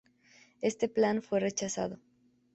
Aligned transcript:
Este 0.61 0.89
plan 0.89 1.21
fue 1.21 1.39
rechazado. 1.39 1.99